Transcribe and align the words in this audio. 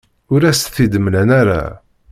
Ur 0.33 0.41
as-t-id-mlan 0.51 1.29
ara. 1.39 1.63